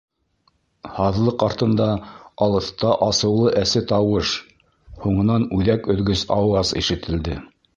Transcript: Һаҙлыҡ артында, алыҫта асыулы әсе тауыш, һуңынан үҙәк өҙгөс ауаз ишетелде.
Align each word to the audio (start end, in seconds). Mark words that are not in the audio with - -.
Һаҙлыҡ 0.99 1.43
артында, 1.47 1.87
алыҫта 2.47 2.95
асыулы 3.09 3.53
әсе 3.61 3.83
тауыш, 3.93 4.33
һуңынан 5.05 5.47
үҙәк 5.59 5.91
өҙгөс 5.97 6.25
ауаз 6.41 6.77
ишетелде. 6.83 7.39